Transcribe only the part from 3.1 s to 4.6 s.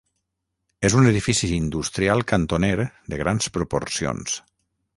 de grans proporcions.